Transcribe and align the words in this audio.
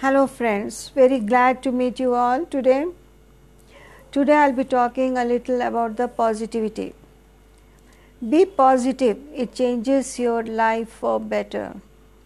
Hello 0.00 0.26
friends, 0.26 0.90
very 0.94 1.18
glad 1.18 1.62
to 1.62 1.72
meet 1.72 1.98
you 1.98 2.14
all 2.14 2.44
today. 2.46 2.86
Today 4.12 4.34
I 4.34 4.48
will 4.48 4.56
be 4.56 4.64
talking 4.64 5.16
a 5.18 5.24
little 5.24 5.62
about 5.62 5.96
the 5.96 6.06
positivity. 6.06 6.94
Be 8.28 8.44
positive, 8.44 9.18
it 9.34 9.54
changes 9.54 10.18
your 10.18 10.42
life 10.42 10.88
for 10.88 11.18
better. 11.18 11.74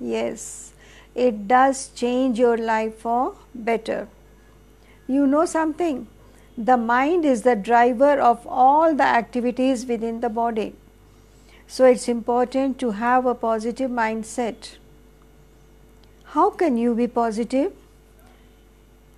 Yes, 0.00 0.72
it 1.14 1.48
does 1.48 1.88
change 1.88 2.38
your 2.38 2.56
life 2.56 2.98
for 2.98 3.34
better. 3.54 4.08
You 5.06 5.26
know 5.26 5.44
something? 5.44 6.06
The 6.56 6.76
mind 6.76 7.24
is 7.24 7.42
the 7.42 7.56
driver 7.56 8.20
of 8.20 8.46
all 8.46 8.94
the 8.94 9.04
activities 9.04 9.86
within 9.86 10.20
the 10.20 10.28
body. 10.28 10.74
So 11.66 11.86
it's 11.86 12.08
important 12.08 12.78
to 12.80 12.90
have 12.90 13.26
a 13.26 13.34
positive 13.34 13.90
mindset. 13.90 14.76
How 16.32 16.48
can 16.48 16.78
you 16.78 16.94
be 16.94 17.06
positive? 17.08 17.72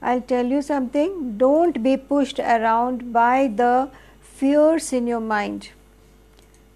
I'll 0.03 0.21
tell 0.21 0.47
you 0.47 0.63
something. 0.63 1.39
Don't 1.39 1.81
be 1.81 1.97
pushed 1.97 2.41
around 2.41 3.13
by 3.13 3.47
the 3.47 3.89
fears 4.21 4.93
in 4.93 5.07
your 5.07 5.21
mind. 5.21 5.69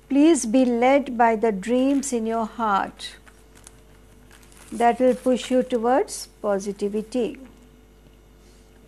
Please 0.08 0.46
be 0.46 0.64
led 0.64 1.18
by 1.18 1.34
the 1.34 1.50
dreams 1.50 2.12
in 2.12 2.24
your 2.24 2.44
heart. 2.46 3.16
That 4.70 5.00
will 5.00 5.16
push 5.16 5.50
you 5.50 5.64
towards 5.64 6.28
positivity. 6.40 7.36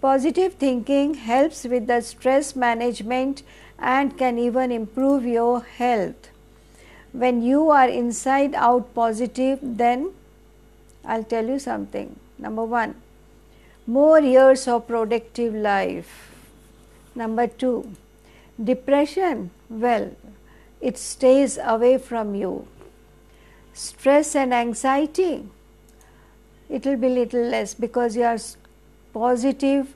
Positive 0.01 0.55
thinking 0.55 1.15
helps 1.15 1.65
with 1.65 1.89
the 1.89 2.01
stress 2.01 2.55
management 2.55 3.43
and 3.77 4.17
can 4.17 4.39
even 4.39 4.71
improve 4.71 5.25
your 5.25 5.63
health. 5.63 6.31
When 7.11 7.43
you 7.43 7.71
are 7.71 7.89
inside 7.89 8.55
out 8.55 8.95
positive, 8.95 9.59
then 9.61 10.13
I'll 11.05 11.25
tell 11.25 11.47
you 11.47 11.59
something. 11.59 12.19
Number 12.39 12.65
one, 12.65 12.95
more 13.87 14.21
years 14.21 14.67
of 14.69 14.87
productive 14.87 15.55
life. 15.55 16.31
Number 17.15 17.47
two, 17.47 17.93
depression, 18.63 19.51
well, 19.69 20.15
it 20.81 20.97
stays 20.97 21.59
away 21.63 21.99
from 21.99 22.35
you. 22.35 22.67
Stress 23.73 24.35
and 24.35 24.53
anxiety, 24.55 25.47
it 26.69 26.85
will 26.85 26.97
be 26.97 27.09
little 27.09 27.45
less 27.45 27.75
because 27.75 28.17
you 28.17 28.23
are 28.23 28.39
positive 29.13 29.95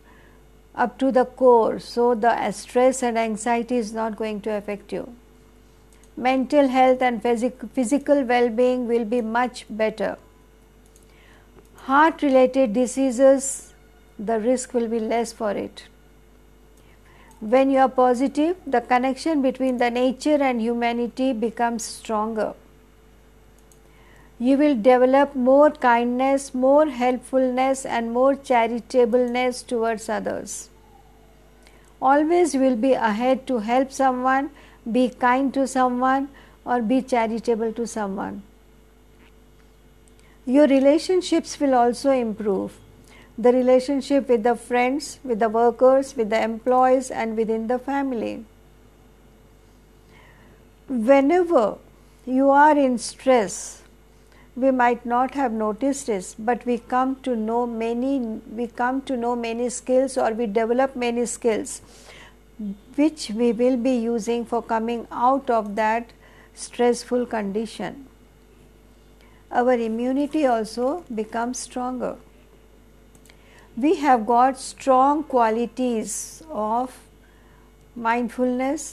up 0.75 0.99
to 0.99 1.13
the 1.13 1.25
core. 1.25 1.79
So, 1.79 2.15
the 2.15 2.31
uh, 2.31 2.51
stress 2.51 3.03
and 3.03 3.19
anxiety 3.19 3.77
is 3.77 3.93
not 3.93 4.17
going 4.17 4.41
to 4.43 4.51
affect 4.51 4.93
you. 4.93 5.15
Mental 6.17 6.69
health 6.69 7.03
and 7.03 7.23
physic- 7.23 7.63
physical 7.73 8.23
well 8.25 8.49
being 8.49 8.87
will 8.89 9.05
be 9.05 9.21
much 9.21 9.67
better. 9.69 10.17
Heart 11.87 12.23
related 12.23 12.73
diseases, 12.73 13.75
the 14.19 14.41
risk 14.41 14.75
will 14.75 14.89
be 14.89 15.01
less 15.01 15.33
for 15.33 15.51
it. 15.51 15.85
When 17.41 17.71
you 17.71 17.79
are 17.79 17.89
positive, 17.89 18.57
the 18.67 18.81
connection 18.81 19.43
between 19.43 19.79
the 19.79 19.91
nature 19.91 20.43
and 20.43 20.61
humanity 20.61 21.33
becomes 21.33 21.85
stronger 21.85 22.55
you 24.39 24.59
will 24.59 24.75
develop 24.75 25.35
more 25.35 25.71
kindness, 25.71 26.53
more 26.55 26.87
helpfulness, 26.87 27.87
and 27.87 28.13
more 28.13 28.35
charitableness 28.35 29.63
towards 29.67 30.09
others. 30.09 30.71
Always 32.03 32.55
will 32.55 32.77
be 32.77 32.93
ahead 32.95 33.47
to 33.47 33.59
help 33.59 33.93
someone, 33.93 34.51
be 34.91 35.09
kind 35.09 35.55
to 35.55 35.67
someone, 35.69 36.29
or 36.65 36.83
be 36.83 37.01
charitable 37.01 37.73
to 37.73 37.87
someone. 37.87 38.43
Your 40.47 40.67
relationships 40.67 41.59
will 41.59 41.75
also 41.75 42.11
improve. 42.11 42.79
The 43.39 43.53
relationship 43.53 44.29
with 44.29 44.43
the 44.43 44.55
friends, 44.55 45.19
with 45.25 45.39
the 45.39 45.49
workers, 45.49 46.15
with 46.17 46.31
the 46.31 46.43
employees, 46.43 47.11
and 47.11 47.37
within 47.37 47.67
the 47.67 47.79
family. 47.79 48.45
Whenever 50.89 51.79
you 52.27 52.51
are 52.51 52.77
in 52.77 52.99
stress, 52.99 53.83
we 54.57 54.71
might 54.71 55.05
not 55.05 55.35
have 55.35 55.53
noticed 55.53 56.07
this 56.07 56.35
but 56.39 56.65
we 56.65 56.79
come 56.79 57.17
to 57.23 57.35
know 57.35 57.67
many 57.67 58.19
we 58.59 58.67
come 58.69 59.01
to 59.03 59.17
know 59.17 59.35
many 59.35 59.69
skills 59.69 60.17
or 60.17 60.31
we 60.33 60.47
develop 60.47 60.95
many 60.95 61.27
skills 61.27 61.83
which 62.95 63.31
we 63.31 63.51
will 63.53 63.77
be 63.77 63.97
using 63.97 64.45
for 64.45 64.63
coming 64.63 65.07
out 65.11 65.51
of 65.51 65.75
that 65.75 66.13
stressful 66.55 67.27
condition 67.27 68.07
our 69.63 69.79
immunity 69.87 70.45
also 70.57 70.89
becomes 71.23 71.65
stronger 71.69 72.13
we 73.87 73.95
have 74.03 74.27
got 74.27 74.61
strong 74.67 75.25
qualities 75.37 76.43
of 76.51 77.01
mindfulness 78.11 78.87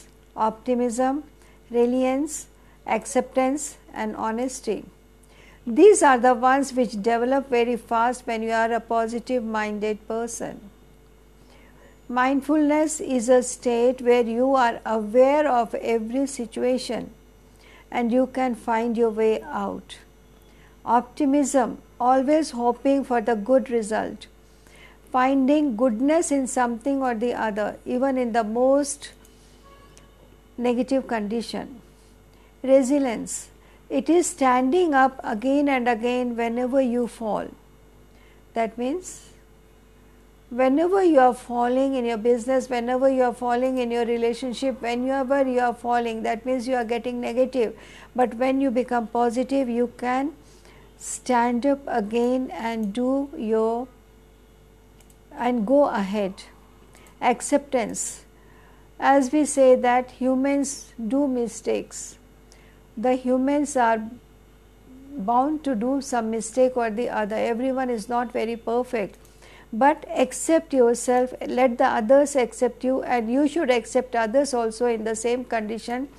optimism 0.48 1.24
reliance 1.82 2.40
acceptance 2.98 3.70
and 3.94 4.16
honesty 4.16 4.84
these 5.66 6.02
are 6.02 6.18
the 6.18 6.34
ones 6.34 6.74
which 6.74 7.04
develop 7.04 7.48
very 7.50 7.78
fast 7.78 8.26
when 8.26 8.42
you 8.42 8.50
are 8.50 8.72
a 8.72 8.80
positive 8.80 9.44
minded 9.44 10.08
person. 10.08 10.60
Mindfulness 12.10 13.00
is 13.00 13.30
a 13.30 13.44
state 13.44 14.02
where 14.02 14.24
you 14.24 14.56
are 14.56 14.82
aware 14.84 15.48
of 15.48 15.76
every 15.76 16.26
situation 16.26 17.12
and 17.92 18.12
you 18.12 18.26
can 18.26 18.56
find 18.56 18.98
your 18.98 19.12
way 19.12 19.42
out. 19.44 19.98
Optimism, 20.86 21.78
always 22.00 22.52
hoping 22.52 23.04
for 23.04 23.22
the 23.22 23.36
good 23.36 23.70
result, 23.70 24.28
finding 25.12 25.76
goodness 25.76 26.32
in 26.32 26.48
something 26.48 27.04
or 27.04 27.14
the 27.14 27.34
other, 27.34 27.78
even 27.86 28.18
in 28.18 28.32
the 28.32 28.44
most 28.44 29.12
negative 30.58 31.08
condition. 31.08 31.82
Resilience, 32.64 33.50
it 33.90 34.10
is 34.10 34.26
standing 34.28 34.94
up 34.94 35.20
again 35.24 35.70
and 35.70 35.88
again 35.88 36.36
whenever 36.36 36.82
you 36.82 37.08
fall. 37.08 37.48
That 38.54 38.78
means 38.78 39.30
whenever 40.50 41.04
you 41.04 41.20
are 41.20 41.34
falling 41.34 41.96
in 41.96 42.06
your 42.06 42.18
business, 42.18 42.70
whenever 42.70 43.10
you 43.10 43.24
are 43.24 43.34
falling 43.34 43.78
in 43.78 43.90
your 43.92 44.06
relationship, 44.06 44.82
whenever 44.82 45.48
you 45.48 45.60
are 45.60 45.74
falling, 45.74 46.24
that 46.24 46.46
means 46.46 46.68
you 46.68 46.76
are 46.76 46.84
getting 46.84 47.22
negative. 47.22 47.78
But 48.16 48.34
when 48.34 48.60
you 48.60 48.72
become 48.72 49.08
positive, 49.08 49.70
you 49.70 49.94
can 49.98 50.34
stand 51.10 51.66
up 51.66 51.80
again 51.88 52.50
and 52.52 52.94
do 52.94 53.30
your 53.38 53.88
and 55.34 55.66
go 55.66 55.86
ahead. 55.86 56.44
Acceptance. 57.22 58.26
As 59.00 59.32
we 59.32 59.46
say 59.46 59.76
that 59.76 60.12
humans 60.12 60.94
do 61.16 61.28
mistakes 61.28 62.18
the 62.98 63.16
humans 63.16 63.76
are 63.76 64.02
bound 65.18 65.64
to 65.64 65.76
do 65.76 66.02
some 66.02 66.30
mistake 66.32 66.76
or 66.76 66.90
the 66.90 67.10
other. 67.10 67.36
Everyone 67.36 67.90
is 67.90 68.08
not 68.10 68.32
very 68.32 68.56
perfect. 68.56 69.18
But 69.74 70.06
accept 70.10 70.74
yourself, 70.74 71.34
let 71.48 71.78
the 71.78 71.86
others 71.86 72.36
accept 72.36 72.84
you, 72.84 73.02
and 73.04 73.32
you 73.32 73.48
should 73.48 73.72
accept 73.72 74.16
others 74.16 74.54
also 74.54 74.86
in 74.86 75.06
the 75.06 75.16
same 75.16 75.46
condition 75.46 76.10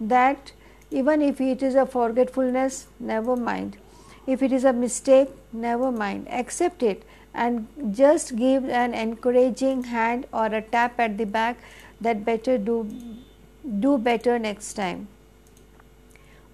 that 0.00 0.52
even 0.92 1.20
if 1.20 1.40
it 1.40 1.62
is 1.62 1.74
a 1.74 1.86
forgetfulness, 1.86 2.86
never 3.00 3.36
mind. 3.36 3.78
If 4.26 4.42
it 4.42 4.52
is 4.52 4.64
a 4.64 4.72
mistake, 4.72 5.28
never 5.52 5.90
mind. 5.90 6.28
Accept 6.28 6.82
it 6.82 7.04
and 7.34 7.68
just 7.92 8.36
give 8.36 8.68
an 8.68 8.94
encouraging 8.94 9.84
hand 9.84 10.26
or 10.32 10.46
a 10.46 10.62
tap 10.62 10.98
at 10.98 11.16
the 11.16 11.24
back 11.24 11.56
that 12.00 12.24
better 12.24 12.58
do 12.58 12.88
do 13.78 13.98
better 13.98 14.38
next 14.38 14.74
time. 14.74 15.08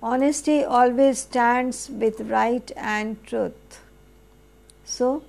Honesty 0.03 0.63
always 0.63 1.21
stands 1.21 1.89
with 1.89 2.21
right 2.21 2.71
and 2.77 3.23
truth. 3.25 3.81
So, 4.85 5.23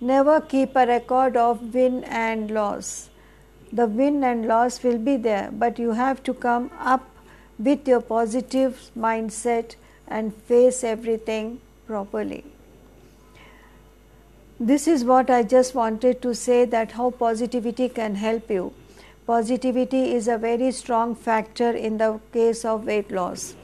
never 0.00 0.40
keep 0.40 0.74
a 0.76 0.86
record 0.86 1.36
of 1.36 1.74
win 1.74 2.04
and 2.04 2.50
loss. 2.50 3.10
The 3.72 3.86
win 3.86 4.24
and 4.24 4.46
loss 4.46 4.82
will 4.82 4.98
be 4.98 5.16
there, 5.16 5.50
but 5.52 5.78
you 5.78 5.92
have 5.92 6.22
to 6.24 6.34
come 6.34 6.70
up 6.78 7.08
with 7.58 7.86
your 7.86 8.00
positive 8.00 8.90
mindset 8.96 9.76
and 10.08 10.34
face 10.34 10.84
everything 10.84 11.60
properly. 11.86 12.44
This 14.60 14.86
is 14.86 15.04
what 15.04 15.30
I 15.30 15.42
just 15.42 15.74
wanted 15.74 16.22
to 16.22 16.34
say 16.34 16.64
that 16.66 16.92
how 16.92 17.10
positivity 17.10 17.88
can 17.88 18.14
help 18.14 18.50
you 18.50 18.72
positivity 19.26 20.14
is 20.14 20.28
a 20.28 20.36
very 20.36 20.70
strong 20.72 21.14
factor 21.14 21.70
in 21.70 21.98
the 21.98 22.20
case 22.32 22.64
of 22.64 22.86
weight 22.86 23.10
loss. 23.10 23.54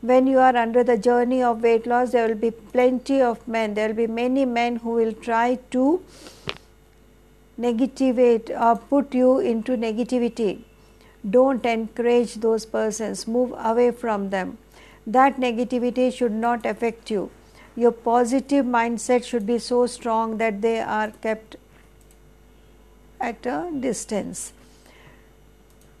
When 0.00 0.26
you 0.26 0.38
are 0.38 0.56
under 0.56 0.84
the 0.84 0.98
journey 0.98 1.42
of 1.42 1.62
weight 1.62 1.86
loss, 1.86 2.12
there 2.12 2.28
will 2.28 2.42
be 2.44 2.50
plenty 2.50 3.20
of 3.20 3.46
men, 3.48 3.74
there 3.74 3.88
will 3.88 3.96
be 3.96 4.06
many 4.06 4.44
men 4.44 4.76
who 4.76 4.90
will 4.90 5.12
try 5.12 5.58
to 5.70 6.02
negativate 7.56 8.50
or 8.50 8.76
put 8.76 9.14
you 9.14 9.38
into 9.38 9.76
negativity. 9.76 10.60
Don't 11.28 11.64
encourage 11.64 12.34
those 12.34 12.66
persons, 12.66 13.26
move 13.26 13.54
away 13.58 13.90
from 13.90 14.30
them. 14.30 14.58
That 15.06 15.36
negativity 15.36 16.12
should 16.12 16.32
not 16.32 16.64
affect 16.64 17.10
you. 17.10 17.30
your 17.76 17.90
positive 17.90 18.64
mindset 18.64 19.24
should 19.24 19.46
be 19.46 19.58
so 19.58 19.86
strong 19.86 20.36
that 20.38 20.60
they 20.62 20.80
are 20.80 21.10
kept 21.22 21.56
at 23.20 23.46
a 23.46 23.70
distance. 23.80 24.52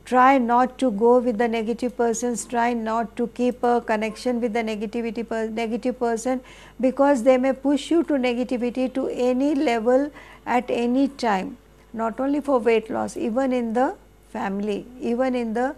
Try 0.04 0.36
not 0.38 0.78
to 0.78 0.90
go 0.90 1.18
with 1.18 1.38
the 1.38 1.48
negative 1.48 1.96
persons, 1.96 2.44
try 2.44 2.74
not 2.74 3.16
to 3.16 3.26
keep 3.28 3.62
a 3.62 3.80
connection 3.80 4.40
with 4.40 4.52
the 4.52 4.62
negativity 4.62 5.26
per, 5.26 5.48
negative 5.48 5.98
person 5.98 6.42
because 6.78 7.22
they 7.22 7.38
may 7.38 7.54
push 7.54 7.90
you 7.90 8.02
to 8.04 8.12
negativity 8.12 8.92
to 8.92 9.08
any 9.08 9.54
level 9.54 10.10
at 10.46 10.64
any 10.68 11.08
time, 11.08 11.56
not 11.94 12.20
only 12.20 12.40
for 12.40 12.58
weight 12.58 12.90
loss, 12.90 13.16
even 13.16 13.52
in 13.52 13.72
the 13.72 13.94
family, 14.30 14.86
even 15.00 15.34
in 15.34 15.54
the 15.54 15.74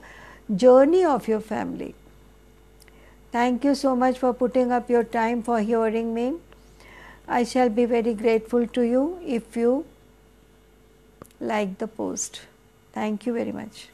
journey 0.57 1.05
of 1.05 1.29
your 1.29 1.41
family. 1.41 1.95
Thank 3.33 3.65
you 3.65 3.75
so 3.75 3.95
much 3.95 4.19
for 4.19 4.33
putting 4.33 4.73
up 4.73 4.89
your 4.89 5.05
time 5.05 5.43
for 5.43 5.61
hearing 5.61 6.15
me. 6.15 6.35
I 7.29 7.43
shall 7.45 7.69
be 7.69 7.85
very 7.85 8.15
grateful 8.15 8.67
to 8.69 8.83
you 8.83 9.19
if 9.25 9.57
you 9.57 9.85
like 11.41 11.77
the 11.79 11.89
post. 11.89 12.41
Thank 12.93 13.27
you 13.27 13.35
very 13.35 13.53
much. 13.53 13.85